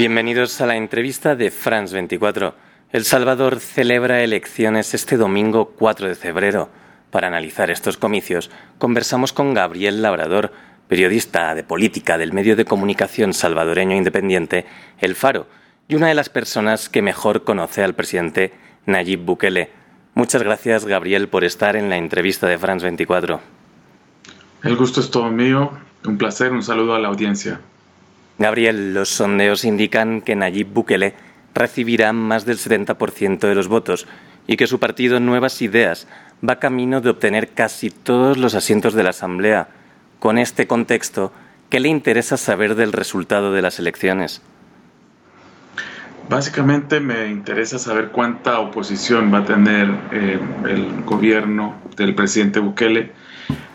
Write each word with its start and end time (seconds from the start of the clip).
Bienvenidos 0.00 0.58
a 0.62 0.66
la 0.66 0.76
entrevista 0.76 1.36
de 1.36 1.50
France 1.50 1.92
24. 1.92 2.54
El 2.90 3.04
Salvador 3.04 3.60
celebra 3.60 4.22
elecciones 4.22 4.94
este 4.94 5.18
domingo 5.18 5.74
4 5.78 6.08
de 6.08 6.14
febrero. 6.14 6.70
Para 7.10 7.26
analizar 7.26 7.70
estos 7.70 7.98
comicios, 7.98 8.50
conversamos 8.78 9.34
con 9.34 9.52
Gabriel 9.52 10.00
Labrador, 10.00 10.52
periodista 10.88 11.54
de 11.54 11.64
política 11.64 12.16
del 12.16 12.32
medio 12.32 12.56
de 12.56 12.64
comunicación 12.64 13.34
salvadoreño 13.34 13.94
independiente 13.94 14.64
El 15.00 15.16
Faro, 15.16 15.46
y 15.86 15.96
una 15.96 16.08
de 16.08 16.14
las 16.14 16.30
personas 16.30 16.88
que 16.88 17.02
mejor 17.02 17.44
conoce 17.44 17.84
al 17.84 17.92
presidente 17.92 18.54
Nayib 18.86 19.20
Bukele. 19.20 19.68
Muchas 20.14 20.42
gracias, 20.42 20.86
Gabriel, 20.86 21.28
por 21.28 21.44
estar 21.44 21.76
en 21.76 21.90
la 21.90 21.98
entrevista 21.98 22.46
de 22.46 22.56
France 22.56 22.86
24. 22.86 23.38
El 24.62 24.76
gusto 24.76 25.00
es 25.00 25.10
todo 25.10 25.30
mío. 25.30 25.72
Un 26.06 26.16
placer, 26.16 26.52
un 26.52 26.62
saludo 26.62 26.94
a 26.94 26.98
la 26.98 27.08
audiencia. 27.08 27.60
Gabriel, 28.40 28.94
los 28.94 29.10
sondeos 29.10 29.66
indican 29.66 30.22
que 30.22 30.34
Nayib 30.34 30.68
Bukele 30.72 31.12
recibirá 31.54 32.14
más 32.14 32.46
del 32.46 32.56
70% 32.56 33.40
de 33.40 33.54
los 33.54 33.68
votos 33.68 34.06
y 34.46 34.56
que 34.56 34.66
su 34.66 34.80
partido 34.80 35.20
Nuevas 35.20 35.60
Ideas 35.60 36.08
va 36.42 36.58
camino 36.58 37.02
de 37.02 37.10
obtener 37.10 37.50
casi 37.50 37.90
todos 37.90 38.38
los 38.38 38.54
asientos 38.54 38.94
de 38.94 39.02
la 39.02 39.10
Asamblea. 39.10 39.68
Con 40.20 40.38
este 40.38 40.66
contexto, 40.66 41.34
¿qué 41.68 41.80
le 41.80 41.90
interesa 41.90 42.38
saber 42.38 42.76
del 42.76 42.92
resultado 42.92 43.52
de 43.52 43.60
las 43.60 43.78
elecciones? 43.78 44.40
Básicamente 46.30 46.98
me 46.98 47.28
interesa 47.28 47.78
saber 47.78 48.08
cuánta 48.08 48.58
oposición 48.60 49.30
va 49.34 49.40
a 49.40 49.44
tener 49.44 49.90
eh, 50.12 50.40
el 50.66 51.02
gobierno 51.04 51.74
del 51.94 52.14
presidente 52.14 52.58
Bukele 52.60 53.12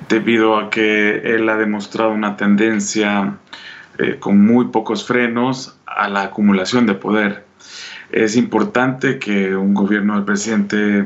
debido 0.10 0.58
a 0.58 0.72
que 0.72 1.36
él 1.36 1.48
ha 1.50 1.56
demostrado 1.56 2.10
una 2.10 2.36
tendencia 2.36 3.38
eh, 3.98 4.18
con 4.20 4.46
muy 4.46 4.66
pocos 4.66 5.06
frenos 5.06 5.78
a 5.86 6.10
la 6.10 6.24
acumulación 6.24 6.86
de 6.86 6.96
poder. 6.96 7.46
Es 8.12 8.36
importante 8.36 9.20
que 9.20 9.56
un 9.56 9.74
gobierno 9.74 10.16
del 10.16 10.26
presidente 10.26 11.06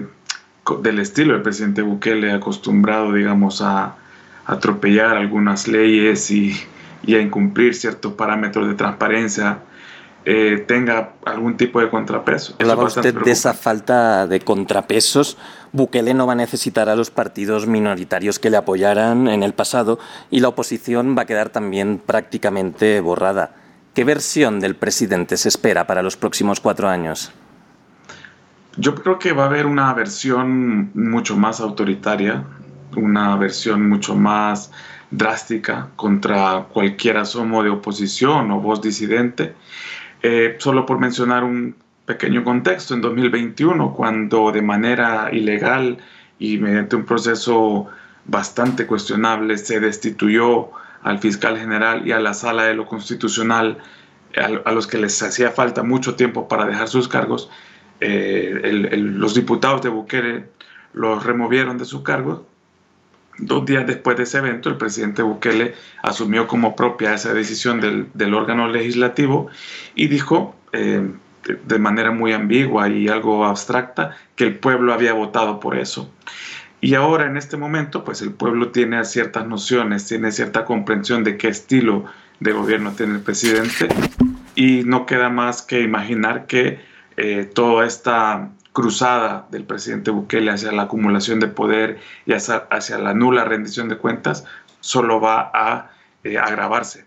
del 0.81 1.00
estilo 1.00 1.34
del 1.34 1.42
presidente 1.42 1.81
Bukele 1.81 2.31
acostumbrado, 2.31 3.14
digamos, 3.14 3.62
a, 3.62 3.96
atropellar 4.46 5.16
algunas 5.16 5.68
leyes 5.68 6.31
y, 6.31 6.56
y, 7.04 7.14
a 7.14 7.22
incumplir 7.22 7.76
ciertos 7.76 8.14
parámetros 8.14 8.68
de 8.68 8.73
transparencia, 8.73 9.59
eh, 10.25 10.64
tenga 10.67 11.14
algún 11.25 11.56
tipo 11.58 11.80
de 11.80 11.89
contrapeso. 11.89 12.56
Hablaba 12.59 12.84
usted 12.84 13.16
de 13.16 13.31
esa 13.31 13.53
falta 13.53 14.28
de 14.28 14.42
contrapesos. 14.42 15.38
Bukele 15.72 16.14
no 16.14 16.28
va 16.28 16.34
a 16.34 16.36
necesitar 16.36 16.89
a 16.89 16.95
los 16.95 17.09
partidos 17.09 17.67
minoritarios 17.67 18.38
que 18.38 18.50
le 18.50 18.58
apoyaran 18.58 19.28
en 19.28 19.44
el 19.44 19.53
pasado 19.53 19.97
y 20.30 20.42
la 20.42 20.50
oposición 20.50 21.16
va 21.17 21.23
a 21.23 21.25
quedar 21.25 21.50
también 21.50 22.00
prácticamente 22.00 23.00
borrada. 23.02 23.56
¿Qué 23.94 24.03
versión 24.03 24.59
del 24.59 24.75
presidente 24.75 25.38
se 25.38 25.50
espera 25.50 25.88
para 25.88 26.03
los 26.03 26.17
próximos 26.17 26.59
cuatro 26.59 26.90
años? 26.90 27.31
Yo 28.78 28.95
creo 28.95 29.20
que 29.20 29.34
va 29.34 29.44
a 29.44 29.47
haber 29.47 29.66
una 29.66 29.94
versión 29.94 30.92
mucho 30.94 31.36
más 31.36 31.59
autoritaria, 31.59 32.44
una 32.95 33.36
versión 33.36 33.90
mucho 33.90 34.16
más 34.16 34.72
drástica 35.12 35.88
contra 35.95 36.67
cualquier 36.72 37.17
asomo 37.17 37.64
de 37.64 37.70
oposición 37.70 38.52
o 38.52 38.59
voz 38.59 38.81
disidente 38.81 39.56
eh, 40.22 40.56
solo 40.59 40.86
por 40.86 41.00
mencionar 41.00 41.44
un 41.44 41.75
pequeño 42.06 42.44
contexto, 42.44 42.94
en 42.94 43.02
2021, 43.02 43.94
cuando 43.94 44.52
de 44.52 44.62
manera 44.62 45.30
ilegal 45.31 45.98
y 46.39 46.58
mediante 46.58 46.95
un 46.95 47.06
proceso 47.06 47.88
bastante 48.25 48.86
cuestionable 48.88 49.58
se 49.58 49.80
destituyó 49.80 50.72
al 51.03 51.20
fiscal 51.20 51.58
general 51.58 52.08
y 52.08 52.12
a 52.12 52.20
la 52.20 52.34
sala 52.34 52.64
de 52.64 52.73
lo 52.73 52.86
constitucional, 52.86 53.78
a, 54.36 54.72
los 54.72 54.88
que 54.88 54.97
les 54.97 55.22
hacía 55.23 55.52
falta 55.52 55.84
mucho 55.84 56.16
tiempo 56.16 56.47
para 56.47 56.66
dejar 56.66 56.88
sus 56.88 57.08
cargos, 57.08 57.50
eh, 58.02 58.62
los 58.97 59.34
diputados 59.34 59.81
de 59.81 59.90
Bukele 59.90 60.50
los 60.94 61.24
removieron 61.24 61.78
de 61.78 61.86
su 61.86 62.03
cargo 62.03 62.49
Dos 63.39 63.66
días 63.66 63.88
después 63.88 64.17
de 64.17 64.23
ese 64.23 64.39
evento, 64.39 64.69
el 64.69 64.75
presidente 64.75 65.22
Bukele 65.22 65.73
asumió 66.03 66.47
como 66.47 66.75
propia 66.75 67.13
esa 67.13 67.33
decisión 67.33 67.79
del, 67.79 68.33
órgano 68.33 68.67
legislativo 68.67 69.47
y 69.95 70.07
dijo 70.07 70.55
eh, 70.73 71.09
de 71.66 71.79
manera 71.79 72.11
muy 72.11 72.33
ambigua 72.33 72.89
y 72.89 73.07
algo 73.07 73.45
abstracta 73.45 74.17
que 74.35 74.44
el 74.44 74.55
pueblo 74.57 74.94
había 74.94 75.13
votado 75.13 75.59
por 75.59 75.77
eso. 75.77 76.11
Y 76.81 76.95
ahora 76.95 77.25
en 77.25 77.38
este 77.38 77.57
momento, 77.57 78.03
pues 78.03 78.22
el 78.22 78.31
pueblo 78.31 78.72
tiene 78.72 79.03
ciertas 79.05 79.47
nociones, 79.47 80.07
tiene 80.07 80.31
cierta 80.31 80.66
comprensión 80.66 81.23
de 81.23 81.38
qué 81.38 81.50
estilo 81.50 82.06
de 82.39 82.51
gobierno 82.53 82.91
tiene 82.91 83.16
el 83.16 83.21
presidente 83.21 83.88
y 84.56 84.83
no 84.85 85.06
queda 85.06 85.29
más 85.29 85.61
que 85.61 85.81
imaginar 85.81 86.45
que 86.45 86.79
eh, 87.17 87.50
toda 87.53 87.85
esta 87.85 88.50
cruzada 88.79 89.45
del 89.51 89.66
presidente 89.66 90.09
Bukele 90.09 90.51
hacia 90.51 90.72
la 90.72 90.84
acumulación 90.84 91.41
de 91.41 91.50
poder 91.50 92.00
y 92.25 92.31
hacia, 92.31 92.97
la 92.97 93.13
nula 93.13 93.44
rendición 93.44 93.90
de 93.90 93.97
cuentas 93.97 94.45
solo 94.79 95.19
va 95.19 95.51
a 95.53 95.91
eh, 96.23 96.38
agravarse. 96.38 97.03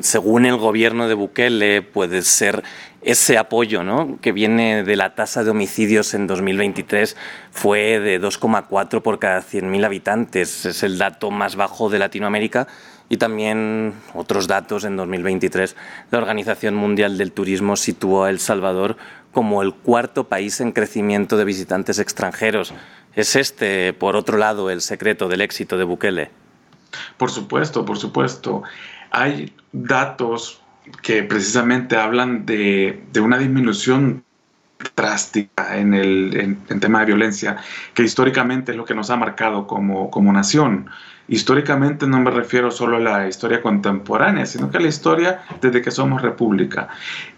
Según 0.00 0.46
el 0.46 0.58
gobierno 0.58 1.08
de 1.08 1.14
Bukele, 1.14 1.82
puede 1.82 2.22
ser 2.22 2.62
ese 3.02 3.36
apoyo 3.36 3.82
¿no? 3.82 4.16
que 4.20 4.30
viene 4.30 4.84
de 4.84 4.94
la 4.94 5.16
tasa 5.16 5.42
de 5.42 5.50
homicidios 5.50 6.14
en 6.14 6.28
2023 6.28 7.16
fue 7.50 7.98
de 7.98 8.20
2,4 8.20 9.02
por 9.02 9.18
cada 9.18 9.40
100.000 9.42 9.84
habitantes. 9.84 10.66
Es 10.66 10.84
el 10.84 10.98
dato 10.98 11.32
más 11.32 11.56
bajo 11.56 11.90
de 11.90 11.98
Latinoamérica 11.98 12.68
y 13.08 13.16
también 13.16 13.94
otros 14.14 14.46
datos 14.46 14.84
en 14.84 14.96
2023. 14.96 15.76
La 16.12 16.18
Organización 16.18 16.74
Mundial 16.74 17.18
del 17.18 17.32
Turismo 17.32 17.76
situó 17.76 18.24
a 18.24 18.30
El 18.30 18.38
Salvador 18.38 18.96
como 19.34 19.60
el 19.62 19.74
cuarto 19.74 20.28
país 20.28 20.60
en 20.60 20.72
crecimiento 20.72 21.36
de 21.36 21.44
visitantes 21.44 21.98
extranjeros. 21.98 22.72
¿Es 23.14 23.36
este, 23.36 23.92
por 23.92 24.16
otro 24.16 24.38
lado, 24.38 24.70
el 24.70 24.80
secreto 24.80 25.28
del 25.28 25.42
éxito 25.42 25.76
de 25.76 25.84
Bukele? 25.84 26.30
Por 27.18 27.30
supuesto, 27.30 27.84
por 27.84 27.98
supuesto. 27.98 28.62
Hay 29.10 29.52
datos 29.72 30.62
que 31.02 31.22
precisamente 31.22 31.96
hablan 31.96 32.46
de, 32.46 33.02
una 33.20 33.38
disminución 33.38 34.24
drástica 34.94 35.76
en 35.76 35.94
el 35.94 36.58
en, 36.68 36.80
tema 36.80 37.00
de 37.00 37.06
violencia, 37.06 37.56
que 37.94 38.02
históricamente 38.02 38.72
es 38.72 38.76
lo 38.76 38.84
que 38.84 38.94
nos 38.94 39.10
ha 39.10 39.16
marcado 39.16 39.66
como, 39.66 40.10
como 40.10 40.32
nación. 40.32 40.90
Históricamente 41.26 42.06
no 42.06 42.20
me 42.20 42.30
refiero 42.30 42.70
solo 42.70 42.98
a 42.98 43.00
la 43.00 43.28
historia 43.28 43.62
contemporánea, 43.62 44.44
sino 44.44 44.70
que 44.70 44.76
a 44.76 44.80
la 44.80 44.88
historia 44.88 45.42
desde 45.60 45.80
que 45.80 45.90
somos 45.90 46.20
república. 46.20 46.88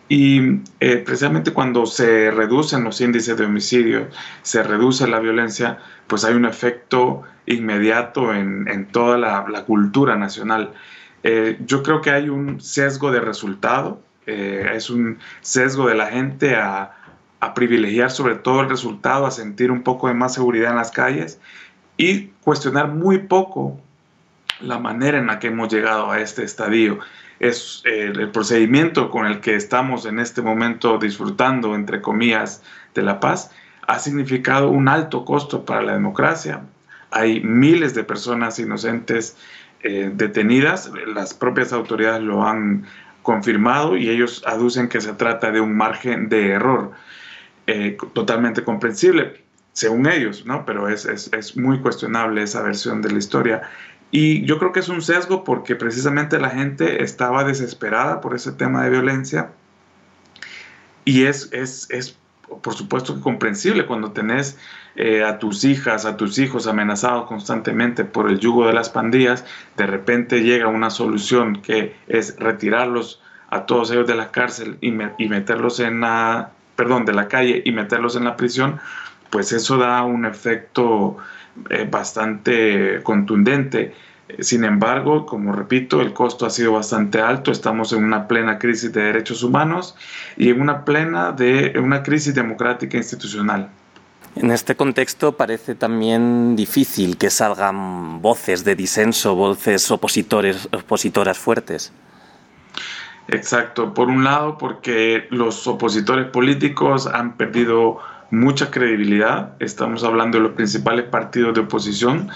Y 0.08 0.60
eh, 0.80 0.98
precisamente 1.04 1.52
cuando 1.52 1.86
se 1.86 2.30
reducen 2.30 2.84
los 2.84 3.00
índices 3.00 3.36
de 3.36 3.44
homicidio, 3.44 4.08
se 4.42 4.62
reduce 4.62 5.06
la 5.06 5.19
violencia, 5.19 5.78
pues 6.06 6.25
hay 6.25 6.34
un 6.34 6.44
efecto 6.44 7.22
inmediato 7.46 8.32
en, 8.32 8.86
toda 8.86 9.19
la, 9.19 9.64
cultura 9.64 10.16
nacional. 10.16 10.72
Eh, 11.22 11.58
yo 11.64 11.82
creo 11.82 12.00
que 12.00 12.10
hay 12.10 12.28
un 12.28 12.60
sesgo 12.60 13.10
de 13.10 13.20
resultado, 13.20 14.00
eh, 14.26 14.70
es 14.75 14.91
un 14.91 15.19
sesgo 15.41 15.88
de 15.88 15.94
la 15.96 16.06
gente 16.06 16.54
a, 16.56 16.92
a 17.41 17.54
privilegiar 17.54 18.10
sobre 18.10 18.34
todo 18.34 18.60
el 18.60 18.69
resultado, 18.69 19.26
a 19.26 19.30
sentir 19.30 19.70
un 19.70 19.82
poco 19.82 20.08
de 20.08 20.14
más 20.14 20.34
seguridad 20.34 20.70
en 20.70 20.76
las 20.76 20.91
calles 20.91 21.41
y 21.97 22.28
cuestionar 22.42 22.88
muy 22.88 23.19
poco 23.19 23.78
la 24.60 24.78
manera 24.78 25.19
en 25.19 25.26
la 25.26 25.38
que 25.38 25.48
hemos 25.48 25.72
llegado 25.72 26.10
a 26.10 26.20
este 26.20 26.44
estadio. 26.44 26.98
Es 27.38 27.82
eh, 27.84 28.12
el 28.14 28.30
procedimiento 28.30 29.10
con 29.10 29.26
el 29.26 29.41
que 29.41 29.54
estamos 29.54 30.06
en 30.06 30.19
este 30.19 30.41
momento 30.41 30.98
disfrutando, 30.98 31.75
entre 31.75 32.00
comillas, 32.00 32.62
de 32.94 33.02
la 33.02 33.20
paz, 33.20 33.50
ha 33.86 33.98
significado 33.98 34.70
un 34.70 34.88
alto 34.88 35.25
costo 35.25 35.64
para 35.64 35.82
la 35.82 35.92
democracia. 35.92 36.62
Hay 37.10 37.41
miles 37.41 37.94
de 37.94 38.04
personas 38.04 38.58
inocentes 38.58 39.36
eh, 39.82 40.10
detenidas, 40.12 40.91
las 41.06 41.34
propias 41.34 41.72
autoridades 41.72 42.22
lo 42.22 42.44
han 42.46 42.87
confirmado 43.22 43.96
y 43.96 44.08
ellos 44.08 44.43
aducen 44.46 44.88
que 44.88 45.00
se 45.00 45.12
trata 45.12 45.50
de 45.50 45.61
un 45.61 45.76
margen 45.76 46.28
de 46.28 46.49
error 46.49 46.93
eh, 47.66 47.96
totalmente 48.12 48.64
comprensible 48.64 49.44
según 49.76 50.06
ellos, 50.06 50.46
¿no? 50.46 50.64
Pero 50.64 50.88
es, 50.88 51.04
es, 51.04 51.30
es, 51.34 51.54
muy 51.54 51.80
cuestionable 51.80 52.42
esa 52.42 52.62
versión 52.62 53.02
de 53.02 53.12
la 53.12 53.18
historia. 53.18 53.62
Y 54.10 54.42
yo 54.46 54.58
creo 54.58 54.72
que 54.72 54.80
es 54.80 54.88
un 54.88 55.02
sesgo 55.02 55.44
porque 55.44 55.76
precisamente 55.76 56.40
la 56.40 56.48
gente 56.48 57.02
estaba 57.02 57.44
desesperada 57.44 58.22
por 58.22 58.34
ese 58.34 58.52
tema 58.52 58.84
de 58.84 58.90
violencia. 58.90 59.50
Y 61.04 61.24
es, 61.24 61.50
es, 61.52 61.90
es 61.90 62.16
por 62.62 62.72
supuesto, 62.72 63.20
comprensible 63.20 63.84
cuando 63.84 64.12
tenés 64.12 64.58
eh, 64.94 65.22
a 65.22 65.38
tus 65.38 65.64
hijas, 65.64 66.06
a 66.06 66.16
tus 66.16 66.38
hijos 66.38 66.66
amenazados 66.66 67.26
constantemente 67.26 68.04
por 68.04 68.30
el 68.30 68.38
yugo 68.38 68.66
de 68.66 68.72
las 68.72 68.88
pandillas, 68.88 69.44
de 69.76 69.86
repente 69.86 70.42
llega 70.42 70.68
una 70.68 70.88
solución 70.88 71.60
que 71.60 71.96
es 72.06 72.38
retirarlos 72.38 73.20
a 73.50 73.66
todos 73.66 73.90
ellos 73.90 74.06
de 74.06 74.14
la 74.14 74.30
cárcel 74.30 74.78
y, 74.80 74.88
y 75.18 75.28
meterlos 75.28 75.80
en 75.80 76.00
la, 76.00 76.52
perdón, 76.76 77.05
de 77.05 77.14
la 77.14 77.26
calle 77.28 77.62
y 77.64 77.73
meterlos 77.73 78.17
en 78.17 78.25
la 78.25 78.37
prisión, 78.37 78.78
pues 79.31 79.52
eso 79.52 79.78
da 79.78 80.02
un 80.05 80.25
efecto 80.25 81.17
eh, 81.70 81.88
bastante 81.90 83.00
contundente. 83.02 83.94
Sin 84.40 84.64
embargo, 84.64 85.25
como 85.25 85.52
repito, 85.52 86.00
el 86.00 86.12
costo 86.12 86.46
ha 86.46 86.50
sido 86.50 86.73
bastante 86.73 87.20
alto. 87.20 87.50
Estamos 87.50 87.93
en 87.93 88.05
una 88.05 88.28
plena 88.28 88.58
crisis 88.58 88.93
de 88.93 89.02
derechos 89.02 89.43
humanos 89.43 89.96
y 90.37 90.50
en 90.50 90.61
una 90.61 90.84
plena 90.84 91.32
de 91.32 91.75
una 91.78 92.02
crisis 92.02 92.34
democrática 92.34 92.96
institucional. 92.96 93.70
En 94.34 94.50
este 94.50 94.75
contexto 94.75 95.32
parece 95.32 95.75
también 95.75 96.56
difícil 96.56 97.17
que 97.17 97.31
salgan 97.31 98.20
voces 98.20 98.64
de 98.64 98.75
disenso, 98.75 99.34
voces 99.34 99.90
opositores, 99.90 100.69
opositoras 100.73 101.38
fuertes. 101.38 101.90
Exacto. 103.28 103.93
Por 103.94 104.08
un 104.08 104.25
lado, 104.25 104.56
porque 104.58 105.26
los 105.31 105.67
opositores 105.67 106.26
políticos 106.26 107.06
han 107.06 107.37
perdido 107.37 107.99
mucha 108.31 108.70
credibilidad. 108.70 109.55
Estamos 109.58 110.05
hablando 110.05 110.38
de 110.38 110.44
los 110.44 110.52
principales 110.52 111.06
partidos 111.06 111.55
de 111.55 111.61
oposición 111.61 112.28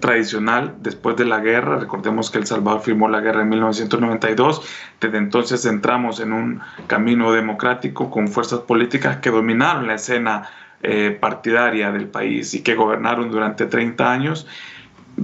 tradicional 0.00 0.74
después 0.80 1.16
de 1.16 1.24
la 1.24 1.40
guerra. 1.40 1.78
Recordemos 1.78 2.30
que 2.30 2.38
El 2.38 2.46
Salvador 2.46 2.82
firmó 2.82 3.08
la 3.08 3.20
guerra 3.20 3.42
en 3.42 3.48
1992. 3.48 4.62
Desde 5.00 5.18
entonces 5.18 5.64
entramos 5.64 6.20
en 6.20 6.32
un 6.32 6.60
camino 6.86 7.32
democrático 7.32 8.10
con 8.10 8.28
fuerzas 8.28 8.60
políticas 8.60 9.18
que 9.18 9.30
dominaron 9.30 9.86
la 9.86 9.94
escena 9.94 10.48
eh, 10.82 11.16
partidaria 11.18 11.90
del 11.90 12.06
país 12.06 12.54
y 12.54 12.62
que 12.62 12.74
gobernaron 12.74 13.30
durante 13.30 13.66
30 13.66 14.12
años 14.12 14.46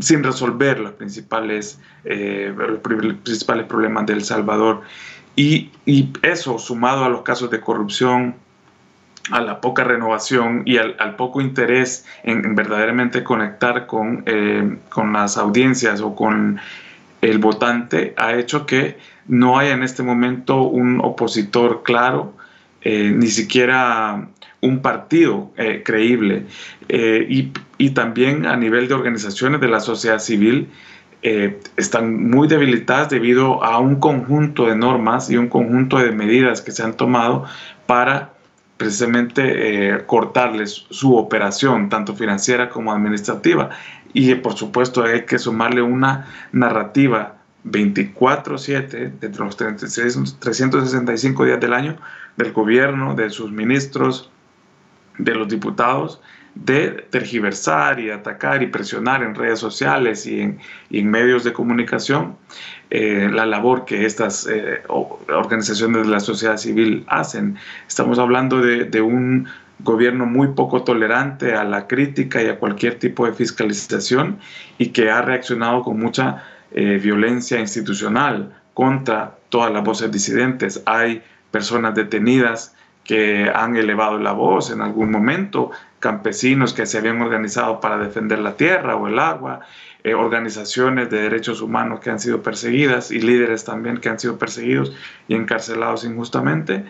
sin 0.00 0.22
resolver 0.22 0.80
los 0.80 0.92
principales, 0.92 1.78
los 2.04 2.78
principales 2.78 3.66
problemas 3.66 4.06
de 4.06 4.14
El 4.14 4.24
Salvador. 4.24 4.82
Y, 5.36 5.70
y, 5.86 6.10
eso, 6.22 6.58
sumado 6.58 7.04
a 7.04 7.08
los 7.08 7.22
casos 7.22 7.50
de 7.50 7.60
corrupción, 7.60 8.36
a 9.30 9.40
la 9.40 9.60
poca 9.60 9.84
renovación 9.84 10.62
y 10.64 10.78
al, 10.78 11.16
poco 11.16 11.40
interés 11.40 12.04
en, 12.24 12.54
verdaderamente 12.54 13.22
conectar 13.22 13.86
con, 13.86 14.24
eh, 14.26 14.78
con 14.88 15.12
las 15.12 15.36
audiencias 15.36 16.00
o 16.00 16.14
con 16.14 16.58
el 17.20 17.38
votante, 17.38 18.14
ha 18.16 18.34
hecho 18.34 18.66
que 18.66 18.98
no 19.28 19.58
haya 19.58 19.72
en 19.72 19.84
este 19.84 20.02
momento 20.02 20.62
un 20.62 21.00
opositor 21.00 21.82
claro, 21.84 22.34
eh, 22.80 23.12
ni 23.14 23.28
siquiera 23.28 24.28
un 24.60 24.82
partido 24.82 25.52
eh, 25.56 25.82
creíble. 25.84 26.46
y, 26.88 27.52
y, 27.82 27.90
también 27.90 28.46
a 28.46 28.56
nivel 28.56 28.88
de 28.88 28.94
organizaciones 28.94 29.60
de 29.60 29.68
la 29.68 29.80
sociedad 29.80 30.18
civil, 30.18 30.68
están 31.76 32.30
muy 32.30 32.48
debilitadas 32.48 33.08
debido 33.10 33.62
a 33.62 33.78
un 33.78 33.96
conjunto 33.96 34.66
de 34.66 34.74
normas 34.74 35.30
y 35.30 35.36
un 35.36 35.48
conjunto 35.48 35.98
de 35.98 36.10
medidas 36.10 36.60
que 36.60 36.72
se 36.72 36.82
han 36.82 36.96
tomado 36.96 37.44
para 37.86 38.32
precisamente 38.76 39.94
eh, 39.94 40.04
cortarles 40.06 40.86
su 40.90 41.16
operación, 41.16 41.88
tanto 41.88 42.16
financiera 42.16 42.68
como 42.68 42.92
administrativa. 42.92 43.70
Y 44.12 44.34
por 44.34 44.54
supuesto 44.54 45.04
hay 45.04 45.24
que 45.24 45.38
sumarle 45.38 45.82
una 45.82 46.26
narrativa 46.50 47.36
24/7 47.64 49.12
de 49.20 49.28
los 49.38 49.56
365 49.56 51.44
días 51.44 51.60
del 51.60 51.72
año 51.72 51.96
del 52.36 52.52
gobierno, 52.52 53.14
de 53.14 53.30
sus 53.30 53.52
ministros, 53.52 54.30
de 55.18 55.34
los 55.34 55.48
diputados, 55.48 56.20
de 56.54 57.06
tergiversar 57.10 57.98
y 57.98 58.10
atacar 58.10 58.62
y 58.62 58.66
presionar 58.66 59.22
en 59.22 59.34
redes 59.34 59.58
sociales 59.58 60.26
y 60.26 60.40
en, 60.40 61.10
medios 61.10 61.44
de 61.44 61.52
comunicación 61.52 62.36
eh, 62.90 63.30
la 63.32 63.46
labor 63.46 63.86
que 63.86 64.04
estas 64.04 64.46
eh, 64.46 64.82
organizaciones 64.88 66.06
de 66.06 66.08
la 66.08 66.20
sociedad 66.20 66.58
civil 66.58 67.04
hacen. 67.08 67.56
Estamos 67.88 68.18
hablando 68.18 68.60
de, 68.60 69.00
un 69.00 69.48
gobierno 69.78 70.26
muy 70.26 70.48
poco 70.48 70.84
tolerante 70.84 71.54
a 71.54 71.64
la 71.64 71.86
crítica 71.86 72.42
y 72.42 72.48
a 72.48 72.58
cualquier 72.58 72.98
tipo 72.98 73.26
de 73.26 73.32
fiscalización 73.32 74.38
y 74.78 74.88
que 74.88 75.10
ha 75.10 75.22
reaccionado 75.22 75.82
con 75.82 75.98
mucha 75.98 76.44
eh, 76.70 77.00
violencia 77.02 77.58
institucional 77.58 78.54
contra 78.74 79.36
todas 79.48 79.72
las 79.72 79.82
voces 79.82 80.12
disidentes. 80.12 80.82
Hay 80.86 81.22
personas 81.50 81.94
detenidas 81.94 82.74
que 83.04 83.50
han 83.52 83.76
elevado 83.76 84.18
la 84.18 84.32
voz 84.32 84.70
en 84.70 84.80
algún 84.80 85.10
momento, 85.10 85.70
campesinos 86.00 86.72
que 86.72 86.86
se 86.86 86.98
habían 86.98 87.20
organizado 87.20 87.80
para 87.80 87.98
defender 87.98 88.38
la 88.38 88.56
tierra 88.56 88.96
o 88.96 89.08
el 89.08 89.18
agua, 89.18 89.60
eh, 90.04 90.14
organizaciones 90.14 91.10
de 91.10 91.22
derechos 91.22 91.60
humanos 91.60 92.00
que 92.00 92.10
han 92.10 92.18
sido 92.18 92.42
perseguidas 92.42 93.10
y 93.10 93.20
líderes 93.20 93.64
también 93.64 93.98
que 93.98 94.08
han 94.08 94.18
sido 94.18 94.38
perseguidos 94.38 94.92
y 95.28 95.34
encarcelados 95.34 96.04
injustamente. 96.04 96.84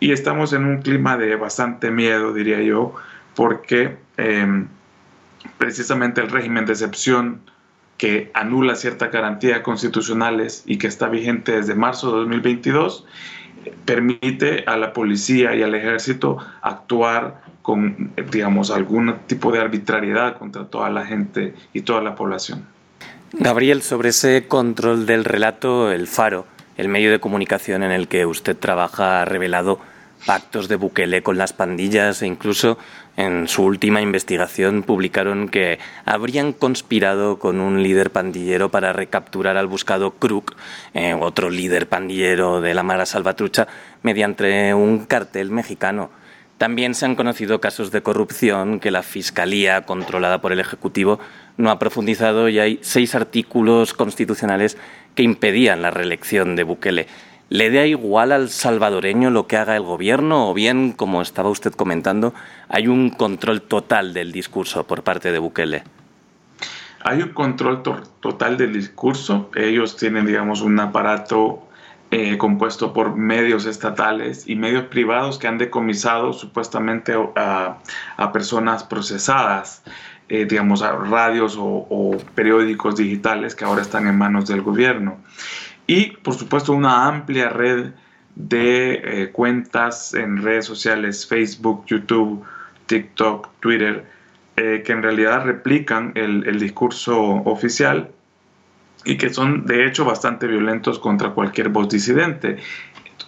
Y 0.00 0.12
estamos 0.12 0.52
en 0.52 0.64
un 0.64 0.82
clima 0.82 1.16
de 1.16 1.36
bastante 1.36 1.90
miedo, 1.90 2.32
diría 2.32 2.60
yo, 2.60 2.94
porque 3.34 3.96
em, 4.16 4.68
precisamente 5.58 6.20
el 6.20 6.30
régimen 6.30 6.66
de 6.66 6.72
excepción 6.72 7.40
que 7.98 8.30
anula 8.34 8.74
ciertas 8.74 9.12
garantías 9.12 9.60
constitucionales 9.60 10.64
y 10.66 10.78
que 10.78 10.88
está 10.88 11.08
vigente 11.08 11.52
desde 11.52 11.74
marzo 11.74 12.10
de 12.10 12.18
2022 12.18 13.06
permite 13.84 14.64
a 14.66 14.76
la 14.76 14.92
policía 14.92 15.54
y 15.54 15.62
al 15.62 15.74
ejército 15.74 16.38
actuar 16.62 17.42
con, 17.62 18.12
digamos, 18.30 18.70
algún 18.70 19.14
tipo 19.26 19.50
de 19.50 19.60
arbitrariedad 19.60 20.36
contra 20.36 20.66
toda 20.66 20.90
la 20.90 21.06
gente 21.06 21.54
y 21.72 21.80
toda 21.80 22.02
la 22.02 22.14
población. 22.14 22.66
Gabriel, 23.32 23.82
sobre 23.82 24.10
ese 24.10 24.46
control 24.46 25.06
del 25.06 25.24
relato, 25.24 25.90
el 25.90 26.06
Faro, 26.06 26.46
el 26.76 26.88
medio 26.88 27.10
de 27.10 27.20
comunicación 27.20 27.82
en 27.82 27.90
el 27.90 28.06
que 28.06 28.26
usted 28.26 28.56
trabaja, 28.56 29.22
ha 29.22 29.24
revelado 29.24 29.80
pactos 30.26 30.68
de 30.68 30.76
Bukele 30.76 31.22
con 31.22 31.38
las 31.38 31.52
pandillas 31.52 32.22
e 32.22 32.26
incluso 32.26 32.78
en 33.16 33.46
su 33.46 33.62
última 33.62 34.00
investigación 34.00 34.82
publicaron 34.82 35.48
que 35.48 35.78
habrían 36.04 36.52
conspirado 36.52 37.38
con 37.38 37.60
un 37.60 37.82
líder 37.82 38.10
pandillero 38.10 38.70
para 38.70 38.92
recapturar 38.92 39.56
al 39.56 39.66
buscado 39.66 40.12
Kruk, 40.12 40.56
eh, 40.94 41.14
otro 41.14 41.50
líder 41.50 41.88
pandillero 41.88 42.60
de 42.60 42.74
la 42.74 42.82
Mara 42.82 43.06
Salvatrucha, 43.06 43.68
mediante 44.02 44.74
un 44.74 45.06
cartel 45.06 45.50
mexicano. 45.50 46.10
También 46.58 46.94
se 46.94 47.04
han 47.04 47.16
conocido 47.16 47.60
casos 47.60 47.90
de 47.90 48.02
corrupción 48.02 48.78
que 48.78 48.92
la 48.92 49.02
Fiscalía, 49.02 49.82
controlada 49.82 50.40
por 50.40 50.52
el 50.52 50.60
Ejecutivo, 50.60 51.18
no 51.56 51.70
ha 51.70 51.78
profundizado 51.78 52.48
y 52.48 52.58
hay 52.58 52.78
seis 52.82 53.14
artículos 53.14 53.92
constitucionales 53.92 54.76
que 55.14 55.24
impedían 55.24 55.82
la 55.82 55.90
reelección 55.90 56.56
de 56.56 56.62
Bukele. 56.62 57.06
¿Le 57.50 57.70
da 57.70 57.84
igual 57.86 58.32
al 58.32 58.48
salvadoreño 58.48 59.30
lo 59.30 59.46
que 59.46 59.56
haga 59.56 59.76
el 59.76 59.82
gobierno 59.82 60.48
o 60.48 60.54
bien, 60.54 60.92
como 60.92 61.20
estaba 61.20 61.50
usted 61.50 61.72
comentando, 61.72 62.32
hay 62.68 62.88
un 62.88 63.10
control 63.10 63.60
total 63.62 64.14
del 64.14 64.32
discurso 64.32 64.86
por 64.86 65.02
parte 65.02 65.30
de 65.30 65.38
Bukele? 65.38 65.84
Hay 67.04 67.20
un 67.20 67.28
control 67.30 67.82
total 68.20 68.56
del 68.56 68.72
discurso. 68.72 69.50
Ellos 69.54 69.96
tienen, 69.98 70.24
digamos, 70.24 70.62
un 70.62 70.80
aparato 70.80 71.68
eh, 72.10 72.38
compuesto 72.38 72.94
por 72.94 73.14
medios 73.14 73.66
estatales 73.66 74.48
y 74.48 74.56
medios 74.56 74.84
privados 74.84 75.38
que 75.38 75.46
han 75.46 75.58
decomisado 75.58 76.32
supuestamente 76.32 77.12
a, 77.36 77.76
personas 78.32 78.84
procesadas, 78.84 79.82
eh, 80.30 80.46
digamos, 80.46 80.80
a 80.80 80.92
radios 80.92 81.58
o, 81.58 81.64
o 81.66 82.16
periódicos 82.34 82.96
digitales 82.96 83.54
que 83.54 83.66
ahora 83.66 83.82
están 83.82 84.08
en 84.08 84.16
manos 84.16 84.46
del 84.46 84.62
gobierno 84.62 85.18
y 85.86 86.12
por 86.18 86.34
supuesto 86.34 86.72
una 86.72 87.06
amplia 87.06 87.48
red 87.48 87.92
de 88.34 88.94
eh, 88.94 89.30
cuentas 89.30 90.14
en 90.14 90.42
redes 90.42 90.66
sociales, 90.66 91.26
Facebook, 91.26 91.84
YouTube, 91.86 92.44
TikTok, 92.86 93.48
Twitter, 93.60 94.04
eh, 94.56 94.82
que 94.84 94.92
en 94.92 95.02
realidad 95.02 95.44
replican 95.44 96.12
el, 96.14 96.46
el, 96.46 96.58
discurso 96.58 97.20
oficial 97.44 98.10
y 99.04 99.16
que 99.16 99.32
son 99.32 99.66
de 99.66 99.86
hecho 99.86 100.04
bastante 100.04 100.46
violentos 100.46 100.98
contra 100.98 101.30
cualquier 101.30 101.68
voz 101.68 101.88
disidente. 101.88 102.58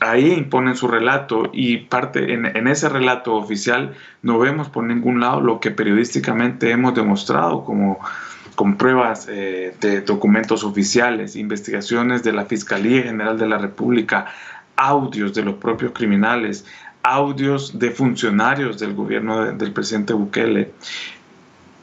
Ahí 0.01 0.33
imponen 0.33 0.77
su 0.77 0.89
relato 0.89 1.51
y 1.53 1.79
parte 1.79 2.33
en, 2.33 2.45
en 2.45 2.69
ese 2.69 2.89
relato 2.89 3.35
oficial 3.35 3.95
no 4.23 4.39
vemos 4.39 4.69
por 4.69 4.85
ningún 4.85 5.21
lado 5.21 5.41
lo 5.41 5.61
que 5.61 5.71
periodísticamente 5.71 6.71
hemos 6.71 6.95
demostrado 6.95 7.65
como 7.65 7.99
con 8.57 8.77
pruebas 8.77 9.29
eh, 9.31 9.75
de 9.81 10.01
documentos 10.01 10.65
oficiales, 10.65 11.37
investigaciones 11.37 12.25
de 12.25 12.33
la 12.33 12.47
Fiscalía 12.47 13.03
General 13.03 13.39
de 13.39 13.47
la 13.47 13.59
República, 13.59 14.27
audios 14.77 15.35
de 15.35 15.43
los 15.43 15.57
propios 15.57 15.93
criminales, 15.93 16.65
audios 17.03 17.79
de 17.79 17.91
funcionarios 17.91 18.81
del 18.81 18.95
gobierno 18.95 19.53
del 19.53 19.73
presidente 19.73 20.15
Bukele, 20.15 20.73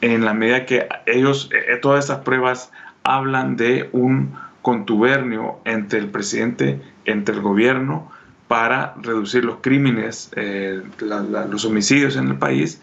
en 0.00 0.24
la 0.24 0.34
medida 0.34 0.66
que 0.66 0.88
ellos, 1.06 1.48
eh, 1.52 1.78
todas 1.80 2.04
estas 2.04 2.18
pruebas 2.24 2.70
hablan 3.04 3.56
de 3.56 3.88
un 3.92 4.34
contubernio 4.60 5.60
entre 5.64 6.00
el 6.00 6.08
presidente, 6.08 6.80
entre 7.04 7.36
el 7.36 7.40
gobierno, 7.40 8.10
para 8.48 8.94
reducir 9.00 9.44
los 9.44 9.58
crímenes, 9.60 10.30
eh, 10.36 10.82
los 10.98 11.64
homicidios 11.64 12.16
en 12.16 12.28
el 12.28 12.36
país 12.36 12.80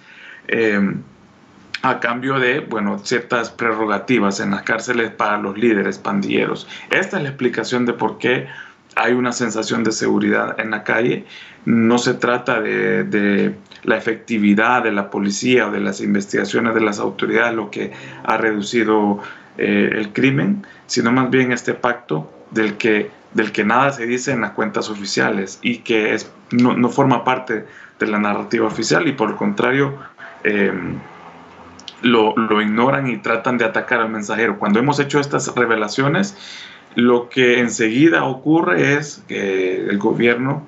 a 1.81 1.99
cambio 1.99 2.39
de, 2.39 2.59
bueno, 2.59 2.99
ciertas 2.99 3.49
prerrogativas 3.49 4.39
en 4.39 4.51
las 4.51 4.63
cárceles 4.63 5.11
para 5.11 5.37
los 5.37 5.57
líderes 5.57 5.97
pandilleros. 5.97 6.67
Esta 6.89 7.17
es 7.17 7.23
la 7.23 7.29
explicación 7.29 7.85
de 7.85 7.93
por 7.93 8.17
qué 8.17 8.47
hay 8.95 9.13
una 9.13 9.31
sensación 9.31 9.83
de 9.83 9.91
seguridad 9.91 10.59
en 10.59 10.71
la 10.71 10.83
calle. 10.83 11.25
No 11.65 11.97
se 11.97 12.13
trata 12.13 12.61
de, 12.61 13.55
la 13.83 13.97
efectividad 13.97 14.83
de 14.83 14.91
la 14.91 15.09
policía 15.09 15.67
o 15.67 15.71
de 15.71 15.79
las 15.79 16.01
investigaciones 16.01 16.75
de 16.75 16.81
las 16.81 16.99
autoridades 16.99 17.55
lo 17.55 17.71
que 17.71 17.91
ha 18.23 18.37
reducido 18.37 19.19
eh, 19.57 19.89
el 19.93 20.13
crimen, 20.13 20.65
sino 20.85 21.11
más 21.11 21.29
bien 21.29 21.51
este 21.51 21.73
pacto 21.73 22.31
del 22.51 22.77
que, 22.77 23.09
del 23.33 23.51
que 23.51 23.63
nada 23.63 23.91
se 23.91 24.05
dice 24.05 24.31
en 24.33 24.41
las 24.41 24.51
cuentas 24.51 24.89
oficiales 24.89 25.59
y 25.61 25.79
que 25.79 26.13
es, 26.13 26.31
no, 26.51 26.89
forma 26.89 27.23
parte 27.23 27.65
de 27.99 28.07
la 28.07 28.19
narrativa 28.19 28.67
oficial 28.67 29.07
y 29.07 29.13
por 29.13 29.31
el 29.31 29.35
contrario 29.35 29.95
em, 30.43 30.99
lo, 32.01 32.35
lo, 32.35 32.61
ignoran 32.61 33.07
y 33.07 33.17
tratan 33.17 33.57
de 33.57 33.65
atacar 33.65 34.01
al 34.01 34.09
mensajero. 34.09 34.59
Cuando 34.59 34.79
hemos 34.79 34.99
hecho 34.99 35.19
estas 35.19 35.53
revelaciones, 35.55 36.35
lo 36.95 37.29
que 37.29 37.59
enseguida 37.59 38.23
ocurre 38.23 38.97
es 38.97 39.23
que 39.27 39.75
el 39.75 39.97
gobierno 39.97 40.67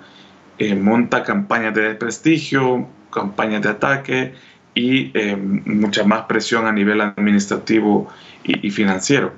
eh, 0.57 0.75
monta 0.75 1.23
campañas 1.23 1.73
de 1.73 1.81
desprestigio, 1.81 2.87
campañas 3.11 3.61
de 3.61 3.69
ataque 3.69 4.33
y 4.75 5.11
eh, 5.13 5.35
mucha 5.35 6.03
más 6.03 6.25
presión 6.25 6.65
a 6.65 6.71
nivel 6.71 7.01
administrativo 7.01 8.07
y, 8.43 8.67
y 8.67 8.71
financiero. 8.71 9.33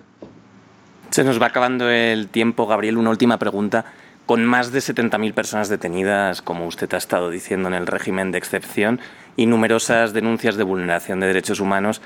Se 1.10 1.24
nos 1.24 1.42
va 1.42 1.48
acabando 1.48 1.90
el 1.90 2.28
tiempo, 2.28 2.68
Gabriel. 2.68 2.98
Una 2.98 3.10
última 3.10 3.38
pregunta. 3.40 3.86
Con 4.26 4.44
más 4.44 4.72
de 4.72 4.80
70.000 4.80 5.34
personas 5.34 5.70
detenidas, 5.70 6.42
como 6.42 6.66
usted 6.66 6.92
ha 6.94 6.98
estado 6.98 7.30
diciendo, 7.30 7.68
en 7.68 7.76
el 7.76 7.86
régimen 7.86 8.32
de 8.32 8.40
excepción 8.40 9.00
y 9.36 9.46
numerosas 9.46 10.14
denuncias 10.14 10.56
de 10.56 10.64
vulneración 10.64 11.20
de 11.20 11.28
derechos 11.28 11.60
humanos, 11.60 12.02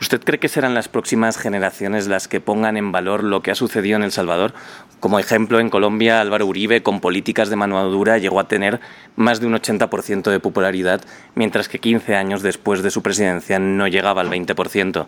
¿Usted 0.00 0.22
cree 0.22 0.40
que 0.40 0.48
serán 0.48 0.74
las 0.74 0.88
próximas 0.88 1.38
generaciones 1.38 2.08
las 2.08 2.26
que 2.26 2.40
pongan 2.40 2.76
en 2.76 2.90
valor 2.90 3.22
lo 3.22 3.42
que 3.42 3.50
ha 3.50 3.54
sucedido 3.54 3.96
en 3.96 4.02
El 4.02 4.10
Salvador? 4.10 4.52
Como 4.98 5.18
ejemplo, 5.18 5.60
en 5.60 5.70
Colombia, 5.70 6.20
Álvaro 6.20 6.46
Uribe, 6.46 6.82
con 6.82 7.00
políticas 7.00 7.48
de 7.48 7.56
mano 7.56 7.82
dura, 7.88 8.18
llegó 8.18 8.40
a 8.40 8.48
tener 8.48 8.80
más 9.16 9.40
de 9.40 9.46
un 9.46 9.54
80% 9.54 10.30
de 10.30 10.40
popularidad, 10.40 11.00
mientras 11.34 11.68
que 11.68 11.78
15 11.78 12.16
años 12.16 12.42
después 12.42 12.82
de 12.82 12.90
su 12.90 13.02
presidencia 13.02 13.58
no 13.58 13.86
llegaba 13.86 14.20
al 14.20 14.30
20%. 14.30 15.06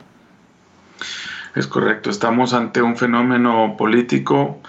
Es 1.56 1.66
correcto, 1.66 2.10
estamos 2.10 2.52
ante 2.52 2.80
un 2.80 2.96
fenómeno 2.96 3.74
político 3.76 4.60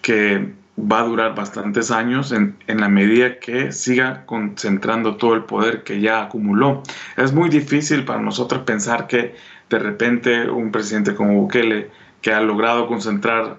que 0.00 0.54
va 0.78 1.00
a 1.00 1.04
durar 1.04 1.34
bastantes 1.34 1.90
años 1.90 2.32
en, 2.32 2.56
en, 2.66 2.80
la 2.80 2.88
medida 2.88 3.38
que 3.38 3.72
siga 3.72 4.24
concentrando 4.24 5.16
todo 5.16 5.34
el 5.34 5.44
poder 5.44 5.82
que 5.82 6.00
ya 6.00 6.22
acumuló. 6.22 6.82
Es 7.16 7.32
muy 7.32 7.50
difícil 7.50 8.04
para 8.04 8.20
nosotros 8.20 8.62
pensar 8.62 9.06
que 9.06 9.34
de 9.68 9.78
repente 9.78 10.50
un 10.50 10.70
presidente 10.70 11.14
como 11.14 11.34
Bukele, 11.34 11.90
que 12.20 12.32
ha 12.32 12.40
logrado 12.40 12.86
concentrar 12.86 13.58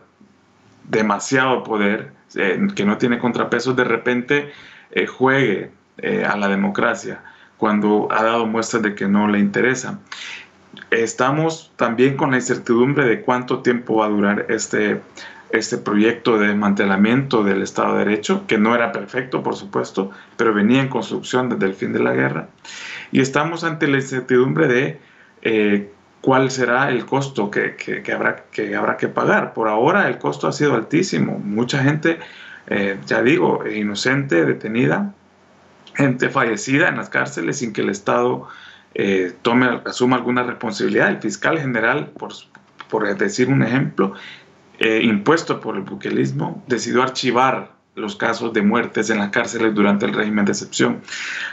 demasiado 0.89 1.63
poder, 1.63 2.12
eh, 2.36 2.67
que 2.75 2.86
no 2.86 2.98
tiene 2.98 3.20
contrapesos, 3.20 3.75
de 3.75 3.84
repente 3.84 4.51
eh, 4.91 5.05
juegue 5.05 5.72
eh, 5.98 6.25
a 6.25 6.36
la 6.38 6.48
democracia 6.48 7.22
cuando 7.58 8.08
ha 8.12 8.24
dado 8.24 8.46
muestras 8.46 8.84
de 8.84 8.96
que 8.96 9.08
no 9.08 9.27
le 9.27 9.39
interesa. 9.39 10.00
Estamos 10.91 11.72
también 11.75 12.17
con 12.17 12.32
la 12.32 12.38
incertidumbre 12.38 13.05
de 13.05 13.22
cuánto 13.22 13.62
tiempo 13.62 13.98
va 13.98 14.08
a 14.08 14.10
durar 14.10 14.46
este 14.50 15.01
este 15.54 15.78
proyecto 15.78 16.40
de 16.40 16.48
desmantelamiento 16.48 17.44
del 17.44 17.62
Estado 17.62 17.94
de 17.94 18.06
Derecho, 18.06 18.46
que 18.48 18.58
no 18.58 18.74
era 18.74 18.92
perfecto, 18.92 19.44
por 19.44 19.56
supuesto, 19.56 20.10
pero 20.36 20.52
venía 20.52 20.82
en 20.82 20.90
construcción 20.90 21.48
desde 21.48 21.68
el 21.68 21.76
fin 21.76 21.94
de 21.94 22.00
la 22.00 22.14
guerra. 22.14 22.48
Y 23.12 23.22
estamos 23.22 23.64
ante 23.64 23.88
la 23.88 23.98
incertidumbre 23.98 24.68
de 24.68 25.00
eh, 25.44 25.92
cuál 26.22 26.50
será 26.50 26.90
el 26.90 27.06
costo 27.06 27.52
que, 27.52 27.76
habrá, 28.12 28.46
que 28.52 28.76
habrá 28.76 28.98
que 28.98 29.08
pagar. 29.10 29.54
Por 29.54 29.68
ahora 29.68 30.08
el 30.08 30.18
costo 30.18 30.48
ha 30.48 30.52
sido 30.52 30.74
altísimo. 30.74 31.38
Mucha 31.38 31.84
gente, 31.84 32.18
eh, 32.66 32.98
ya 33.06 33.22
digo, 33.22 33.64
inocente, 33.68 34.46
detenida, 34.46 35.14
gente 35.94 36.30
fallecida 36.30 36.90
en 36.90 36.98
las 36.98 37.10
cárceles 37.10 37.60
sin 37.60 37.74
que 37.74 37.82
el 37.82 37.90
Estado 37.90 38.48
eh, 38.96 39.34
tome, 39.44 39.82
asuma 39.86 40.16
alguna 40.16 40.42
responsabilidad. 40.42 41.10
El 41.10 41.22
fiscal 41.22 41.60
general, 41.60 42.08
por, 42.18 42.32
por 42.90 43.16
decir 43.16 43.50
un 43.50 43.62
ejemplo, 43.62 44.16
eh, 44.84 45.02
impuesto 45.02 45.62
por 45.62 45.78
el 45.78 45.84
buquelismo, 45.84 46.62
decidió 46.68 47.04
archivar 47.04 47.72
los 47.96 48.18
casos 48.18 48.52
de 48.52 48.62
muertes 48.62 49.10
en 49.10 49.20
las 49.20 49.30
cárceles 49.30 49.74
durante 49.74 50.06
el 50.06 50.13
régimen 50.13 50.44
de 50.44 50.52
excepción. 50.52 51.00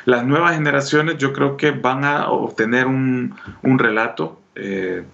Las 0.04 0.24
nuevas 0.24 0.54
generaciones 0.54 1.16
yo 1.18 1.32
creo 1.32 1.56
que 1.56 1.70
van 1.70 2.04
a 2.04 2.28
obtener 2.28 2.88
un, 2.88 3.36
relato 3.62 4.40
eh, 4.56 5.04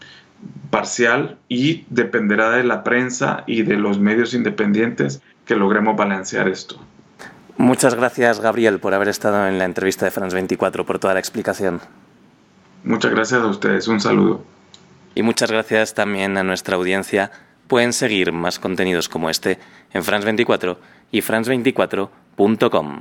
parcial 0.71 1.37
y 1.47 1.85
dependerá 1.91 2.53
de 2.53 2.65
la 2.65 2.85
prensa 2.85 3.45
y 3.47 3.65
de 3.65 3.77
los 3.77 3.99
medios 3.99 4.33
independientes 4.33 5.21
que 5.45 5.55
logremos 5.55 5.95
balancear 5.95 6.49
esto. 6.49 6.81
Muchas 7.59 7.95
gracias 7.95 8.41
Gabriel 8.41 8.79
por 8.79 8.95
haber 8.95 9.09
estado 9.09 9.47
en 9.47 9.59
la 9.59 9.67
entrevista 9.67 10.07
de 10.07 10.11
France 10.11 10.35
24, 10.35 10.87
por 10.87 10.99
toda 10.99 11.13
la 11.13 11.21
explicación. 11.21 11.83
Muchas 12.83 13.11
gracias 13.11 13.43
a 13.43 13.47
ustedes, 13.47 13.89
un 13.89 14.01
saludo. 14.01 14.43
Y 15.15 15.23
muchas 15.23 15.51
gracias 15.51 15.93
también 15.93 16.39
a 16.39 16.43
nuestra 16.43 16.77
audiencia 16.77 17.31
Pueden 17.69 17.93
seguir 17.93 18.33
más 18.33 18.59
contenidos 18.59 19.09
como 19.09 19.31
este 19.31 19.59
en 19.93 20.03
France24 20.03 20.77
y 21.11 21.21
france24.com. 21.21 22.99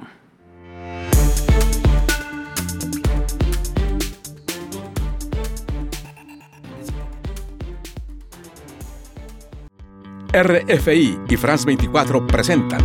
RFI 10.33 11.19
y 11.29 11.37
France 11.37 11.65
24 11.65 12.27
presentan. 12.27 12.81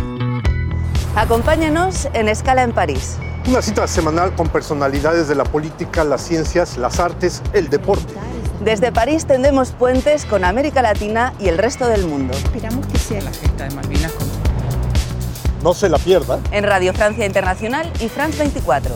Acompáñanos 1.17 2.07
en 2.13 2.29
Escala 2.29 2.63
en 2.63 2.71
París. 2.71 3.17
Una 3.45 3.61
cita 3.61 3.87
semanal 3.87 4.33
con 4.35 4.47
personalidades 4.47 5.27
de 5.27 5.35
la 5.35 5.43
política, 5.43 6.05
las 6.05 6.21
ciencias, 6.21 6.77
las 6.77 6.99
artes, 7.01 7.41
el 7.51 7.69
deporte. 7.69 8.13
Desde 8.63 8.91
París 8.91 9.25
tendemos 9.25 9.71
puentes 9.71 10.25
con 10.25 10.45
América 10.45 10.83
Latina 10.83 11.33
y 11.39 11.47
el 11.47 11.57
resto 11.57 11.87
del 11.87 12.05
mundo. 12.05 12.33
Esperamos 12.35 12.85
que 12.85 12.99
sea 12.99 13.19
la 13.21 13.31
gesta 13.31 13.67
de 13.67 13.75
Malvinas 13.75 14.13
No 15.63 15.73
se 15.73 15.89
la 15.89 15.97
pierda. 15.97 16.39
En 16.51 16.63
Radio 16.63 16.93
Francia 16.93 17.25
Internacional 17.25 17.91
y 17.99 18.07
France 18.07 18.37
24. 18.37 18.93